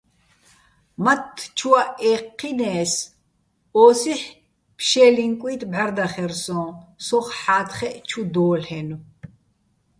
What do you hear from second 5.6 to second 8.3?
ბღარდახერსოჼ სოხ ჰ̦ა́თხეჸ ჩუ